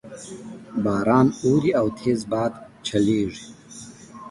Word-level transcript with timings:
باران 0.83 1.27
اوري 1.43 1.71
او 1.79 1.87
تیز 1.99 2.19
باد 2.31 2.53
چلیږي 2.87 3.45